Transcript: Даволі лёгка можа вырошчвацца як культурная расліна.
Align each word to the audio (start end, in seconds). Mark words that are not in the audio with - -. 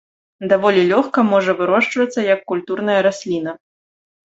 Даволі 0.53 0.81
лёгка 0.93 1.27
можа 1.33 1.57
вырошчвацца 1.61 2.19
як 2.33 2.45
культурная 2.55 3.01
расліна. 3.13 3.51